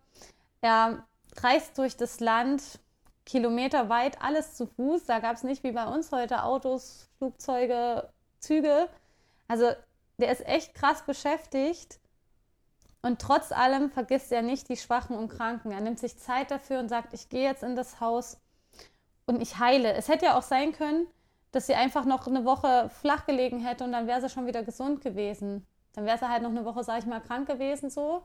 [0.60, 1.06] er
[1.38, 2.80] reist durch das Land,
[3.24, 5.04] kilometerweit, alles zu Fuß.
[5.04, 8.88] Da gab es nicht wie bei uns heute Autos, Flugzeuge, Züge.
[9.48, 9.70] Also
[10.18, 12.00] der ist echt krass beschäftigt.
[13.02, 15.70] Und trotz allem vergisst er nicht die Schwachen und Kranken.
[15.70, 18.38] Er nimmt sich Zeit dafür und sagt, ich gehe jetzt in das Haus
[19.26, 19.92] und ich heile.
[19.94, 21.06] Es hätte ja auch sein können,
[21.52, 24.62] dass sie einfach noch eine Woche flach gelegen hätte und dann wäre sie schon wieder
[24.62, 25.66] gesund gewesen.
[25.94, 28.24] Dann wäre sie halt noch eine Woche, sage ich mal, krank gewesen so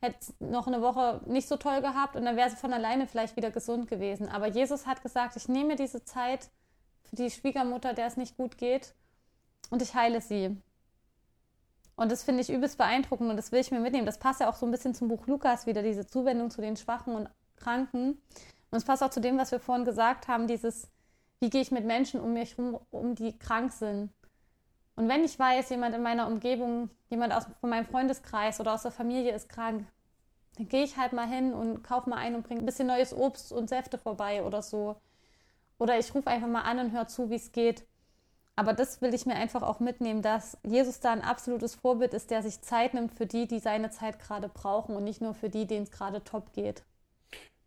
[0.00, 3.36] hätte noch eine Woche nicht so toll gehabt und dann wäre sie von alleine vielleicht
[3.36, 4.28] wieder gesund gewesen.
[4.28, 6.50] Aber Jesus hat gesagt, ich nehme diese Zeit
[7.02, 8.94] für die Schwiegermutter, der es nicht gut geht,
[9.70, 10.56] und ich heile sie.
[11.96, 14.06] Und das finde ich übelst beeindruckend und das will ich mir mitnehmen.
[14.06, 16.76] Das passt ja auch so ein bisschen zum Buch Lukas wieder, diese Zuwendung zu den
[16.76, 18.10] Schwachen und Kranken.
[18.70, 20.90] Und es passt auch zu dem, was wir vorhin gesagt haben, dieses,
[21.40, 24.10] wie gehe ich mit Menschen um mich rum, um die krank sind.
[24.94, 28.82] Und wenn ich weiß, jemand in meiner Umgebung, jemand aus, von meinem Freundeskreis oder aus
[28.82, 29.86] der Familie ist krank,
[30.56, 33.12] dann gehe ich halt mal hin und kaufe mal ein und bringe ein bisschen neues
[33.12, 34.96] Obst und Säfte vorbei oder so.
[35.78, 37.84] Oder ich rufe einfach mal an und höre zu, wie es geht.
[38.58, 42.30] Aber das will ich mir einfach auch mitnehmen, dass Jesus da ein absolutes Vorbild ist,
[42.30, 45.50] der sich Zeit nimmt für die, die seine Zeit gerade brauchen und nicht nur für
[45.50, 46.82] die, denen es gerade top geht.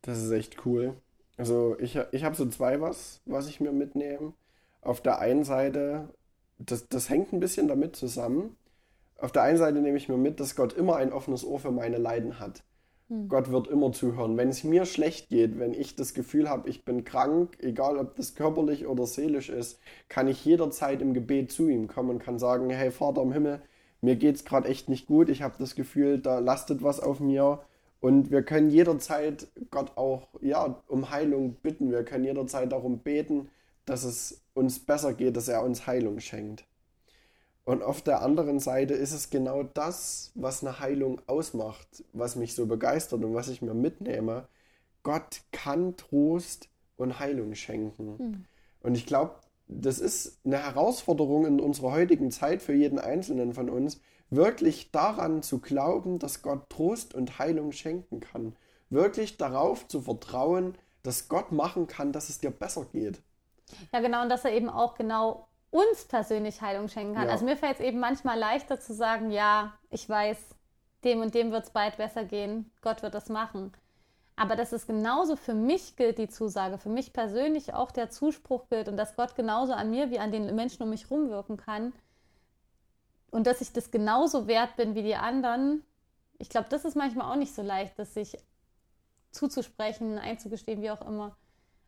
[0.02, 1.00] Das ist echt cool.
[1.39, 4.34] Also ich, ich habe so zwei was, was ich mir mitnehme.
[4.82, 6.10] Auf der einen Seite
[6.60, 8.56] das, das hängt ein bisschen damit zusammen.
[9.17, 11.71] Auf der einen Seite nehme ich mir mit, dass Gott immer ein offenes Ohr für
[11.71, 12.63] meine Leiden hat.
[13.10, 13.28] Hm.
[13.28, 14.38] Gott wird immer zuhören.
[14.38, 18.15] Wenn es mir schlecht geht, wenn ich das Gefühl habe, ich bin krank, egal ob
[18.15, 22.39] das körperlich oder seelisch ist, kann ich jederzeit im Gebet zu ihm kommen und kann
[22.39, 23.62] sagen, hey Vater im Himmel,
[24.02, 27.19] mir geht es gerade echt nicht gut, ich habe das Gefühl, da lastet was auf
[27.19, 27.60] mir.
[28.00, 31.92] Und wir können jederzeit Gott auch ja, um Heilung bitten.
[31.92, 33.50] Wir können jederzeit darum beten,
[33.86, 36.66] dass es uns besser geht, dass er uns Heilung schenkt.
[37.66, 42.56] Und auf der anderen Seite ist es genau das, was eine Heilung ausmacht, was mich
[42.56, 44.48] so begeistert und was ich mir mitnehme.
[45.04, 48.16] Gott kann Trost und Heilung schenken.
[48.18, 48.46] Mhm.
[48.82, 49.36] Und ich glaube,
[49.68, 55.42] das ist eine Herausforderung in unserer heutigen Zeit für jeden Einzelnen von uns, wirklich daran
[55.42, 58.56] zu glauben, dass Gott Trost und Heilung schenken kann.
[58.89, 63.22] Wirklich darauf zu vertrauen, dass Gott machen kann, dass es dir besser geht.
[63.92, 67.28] Ja, genau, und dass er eben auch genau uns persönlich Heilung schenken kann.
[67.28, 67.32] Ja.
[67.32, 70.38] Also mir fällt es eben manchmal leichter zu sagen, ja, ich weiß,
[71.04, 73.72] dem und dem wird es bald besser gehen, Gott wird das machen.
[74.36, 78.68] Aber dass es genauso für mich gilt, die Zusage, für mich persönlich auch der Zuspruch
[78.70, 81.94] gilt und dass Gott genauso an mir wie an den Menschen um mich rumwirken kann
[83.32, 85.84] und dass ich das genauso wert bin wie die anderen,
[86.38, 88.38] ich glaube, das ist manchmal auch nicht so leicht, das sich
[89.32, 91.36] zuzusprechen, einzugestehen, wie auch immer.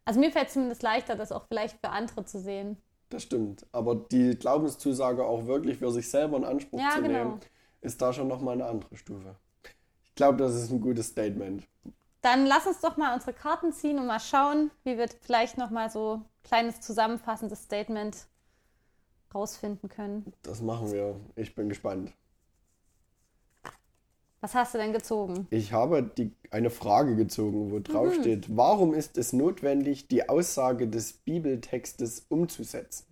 [0.06, 2.78] Also mir fällt es zumindest leichter, das auch vielleicht für andere zu sehen.
[3.10, 3.66] Das stimmt.
[3.72, 7.14] Aber die Glaubenszusage auch wirklich für sich selber in Anspruch ja, zu genau.
[7.14, 7.40] nehmen,
[7.82, 9.36] ist da schon nochmal eine andere Stufe.
[10.04, 11.68] Ich glaube, das ist ein gutes Statement.
[12.22, 15.90] Dann lass uns doch mal unsere Karten ziehen und mal schauen, wie wir vielleicht nochmal
[15.90, 18.28] so ein kleines zusammenfassendes Statement
[19.34, 20.34] rausfinden können.
[20.44, 21.16] Das machen wir.
[21.36, 22.14] Ich bin gespannt.
[24.42, 25.46] Was hast du denn gezogen?
[25.52, 28.22] Ich habe die, eine Frage gezogen, wo drauf mhm.
[28.22, 33.06] steht, warum ist es notwendig, die Aussage des Bibeltextes umzusetzen?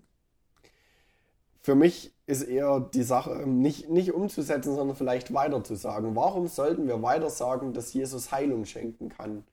[1.62, 6.16] Für mich ist eher die Sache nicht, nicht umzusetzen, sondern vielleicht weiter zu sagen.
[6.16, 9.44] Warum sollten wir weiter sagen, dass Jesus Heilung schenken kann?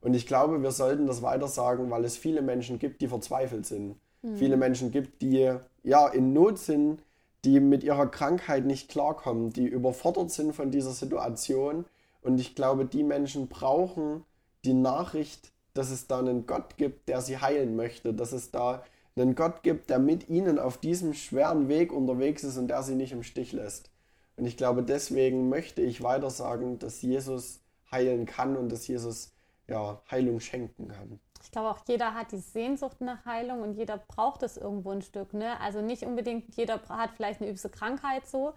[0.00, 3.66] Und ich glaube, wir sollten das weiter sagen, weil es viele Menschen gibt, die verzweifelt
[3.66, 3.96] sind.
[4.22, 4.36] Mhm.
[4.36, 7.02] Viele Menschen gibt, die ja in Not sind,
[7.46, 11.86] die mit ihrer Krankheit nicht klarkommen, die überfordert sind von dieser Situation.
[12.20, 14.24] Und ich glaube, die Menschen brauchen
[14.64, 18.82] die Nachricht dass es da einen Gott gibt, der sie heilen möchte, dass es da
[19.14, 22.94] einen Gott gibt, der mit ihnen auf diesem schweren Weg unterwegs ist und der sie
[22.94, 23.90] nicht im Stich lässt.
[24.36, 29.32] Und ich glaube, deswegen möchte ich weiter sagen, dass Jesus heilen kann und dass Jesus
[29.68, 31.20] ja, Heilung schenken kann.
[31.46, 35.00] Ich glaube auch jeder hat die Sehnsucht nach Heilung und jeder braucht es irgendwo ein
[35.00, 35.32] Stück.
[35.32, 35.58] Ne?
[35.60, 38.52] Also nicht unbedingt jeder hat vielleicht eine übelste Krankheit so,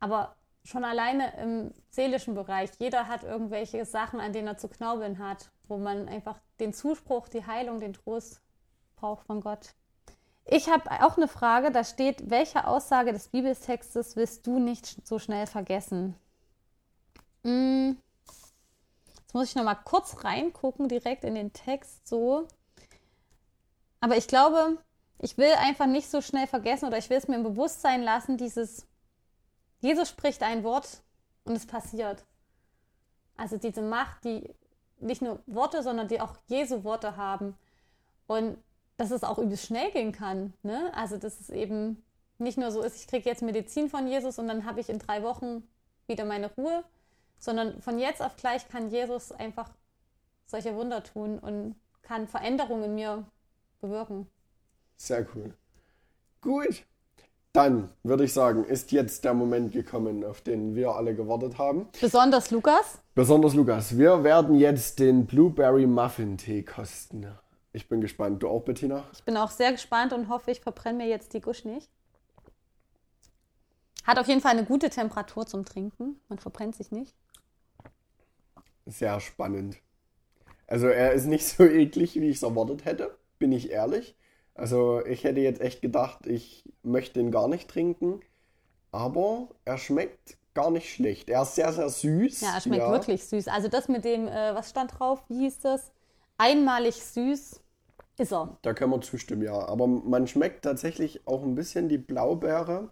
[0.00, 0.34] aber
[0.64, 2.70] schon alleine im seelischen Bereich.
[2.78, 7.28] Jeder hat irgendwelche Sachen, an denen er zu knaubeln hat, wo man einfach den Zuspruch,
[7.28, 8.40] die Heilung, den Trost
[8.96, 9.74] braucht von Gott.
[10.46, 15.18] Ich habe auch eine Frage, da steht, welche Aussage des Bibeltextes willst du nicht so
[15.18, 16.16] schnell vergessen?
[17.44, 17.98] Hm.
[19.30, 22.48] Jetzt muss ich noch mal kurz reingucken, direkt in den Text so.
[24.00, 24.78] Aber ich glaube,
[25.20, 28.38] ich will einfach nicht so schnell vergessen oder ich will es mir im Bewusstsein lassen,
[28.38, 28.88] dieses
[29.78, 31.04] Jesus spricht ein Wort
[31.44, 32.24] und es passiert.
[33.36, 34.52] Also diese Macht, die
[34.98, 37.56] nicht nur Worte, sondern die auch Jesu Worte haben.
[38.26, 38.58] Und
[38.96, 40.54] dass es auch übelst schnell gehen kann.
[40.64, 40.90] Ne?
[40.92, 42.02] Also dass es eben
[42.38, 44.98] nicht nur so ist, ich kriege jetzt Medizin von Jesus und dann habe ich in
[44.98, 45.62] drei Wochen
[46.08, 46.82] wieder meine Ruhe,
[47.40, 49.70] sondern von jetzt auf gleich kann Jesus einfach
[50.46, 53.24] solche Wunder tun und kann Veränderungen in mir
[53.80, 54.28] bewirken.
[54.96, 55.54] Sehr cool.
[56.40, 56.84] Gut.
[57.52, 61.88] Dann würde ich sagen, ist jetzt der Moment gekommen, auf den wir alle gewartet haben.
[62.00, 63.00] Besonders Lukas.
[63.14, 63.98] Besonders Lukas.
[63.98, 67.26] Wir werden jetzt den Blueberry Muffin Tee kosten.
[67.72, 68.42] Ich bin gespannt.
[68.42, 69.04] Du auch, Bettina?
[69.12, 71.90] Ich bin auch sehr gespannt und hoffe, ich verbrenne mir jetzt die Gusch nicht.
[74.04, 76.20] Hat auf jeden Fall eine gute Temperatur zum Trinken.
[76.28, 77.14] Man verbrennt sich nicht.
[78.90, 79.78] Sehr spannend.
[80.66, 84.16] Also er ist nicht so eklig, wie ich es erwartet hätte, bin ich ehrlich.
[84.54, 88.20] Also ich hätte jetzt echt gedacht, ich möchte ihn gar nicht trinken.
[88.92, 91.30] Aber er schmeckt gar nicht schlecht.
[91.30, 92.40] Er ist sehr, sehr süß.
[92.40, 92.90] Ja, er schmeckt ja.
[92.90, 93.48] wirklich süß.
[93.48, 95.22] Also das mit dem, äh, was stand drauf?
[95.28, 95.92] Wie hieß das?
[96.40, 97.60] einmalig süß
[98.16, 98.58] ist er.
[98.62, 99.58] Da können wir zustimmen, ja.
[99.68, 102.90] Aber man schmeckt tatsächlich auch ein bisschen die Blaubeere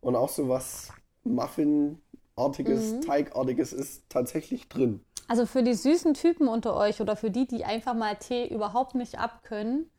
[0.00, 3.00] und auch so was Muffin-artiges, mhm.
[3.02, 5.00] Teigartiges ist tatsächlich drin.
[5.28, 8.94] Also für die süßen Typen unter euch oder für die, die einfach mal Tee überhaupt
[8.94, 9.90] nicht abkönnen,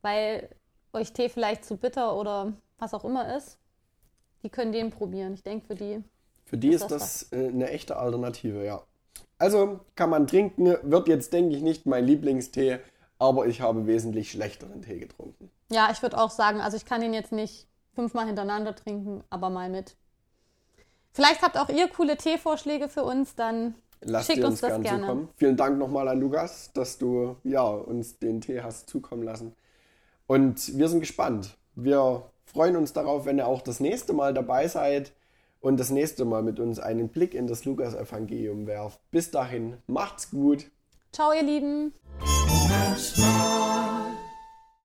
[0.00, 0.48] weil
[0.92, 3.58] euch Tee vielleicht zu bitter oder was auch immer ist,
[4.42, 5.34] die können den probieren.
[5.34, 6.02] Ich denke, für die.
[6.44, 8.82] Für die ist, ist das, das äh, eine echte Alternative, ja.
[9.38, 12.78] Also kann man trinken, wird jetzt, denke ich, nicht mein Lieblingstee,
[13.18, 15.50] aber ich habe wesentlich schlechteren Tee getrunken.
[15.70, 19.50] Ja, ich würde auch sagen, also ich kann ihn jetzt nicht fünfmal hintereinander trinken, aber
[19.50, 19.96] mal mit.
[21.12, 25.00] Vielleicht habt auch ihr coole Teevorschläge für uns, dann Lasst schickt uns, uns das gerne.
[25.00, 25.28] Zukommen.
[25.36, 29.54] Vielen Dank nochmal an Lukas, dass du ja, uns den Tee hast zukommen lassen.
[30.26, 31.56] Und wir sind gespannt.
[31.74, 35.12] Wir freuen uns darauf, wenn ihr auch das nächste Mal dabei seid
[35.60, 39.00] und das nächste Mal mit uns einen Blick in das Lukas-Evangelium werft.
[39.10, 40.66] Bis dahin, macht's gut.
[41.12, 41.92] Ciao, ihr Lieben.